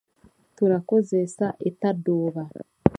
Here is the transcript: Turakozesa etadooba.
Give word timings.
Turakozesa 0.55 1.47
etadooba. 1.69 2.43